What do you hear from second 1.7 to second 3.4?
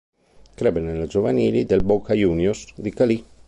Boca Juniors di Cali.